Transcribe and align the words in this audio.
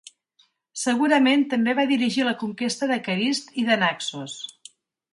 Segurament 0.83 1.43
també 1.51 1.77
va 1.81 1.85
dirigir 1.93 2.27
la 2.31 2.35
conquesta 2.41 2.91
de 2.95 3.01
Carist 3.11 3.57
i 3.65 3.71
de 3.71 3.81
Naxos. 3.87 4.43